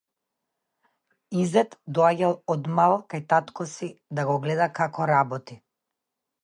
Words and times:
Изет 1.41 1.75
доаѓал 1.97 2.33
од 2.55 2.71
мал 2.79 2.97
кај 3.15 3.25
татко 3.35 3.69
си, 3.77 3.93
да 4.21 4.27
го 4.31 4.41
гледа 4.47 4.71
како 4.83 5.11
работи. 5.17 5.65